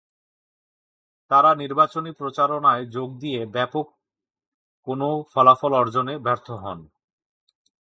তারা 1.31 1.51
নির্বাচনী 1.55 2.11
প্রচারণায় 2.11 2.83
যোগ 2.87 3.09
দিয়ে 3.19 3.41
ব্যাপক 3.45 3.85
কোনো 4.87 5.07
ফলাফল 5.33 5.71
অর্জনে 5.73 6.15
ব্যর্থ 6.17 6.47
হন। 6.63 6.79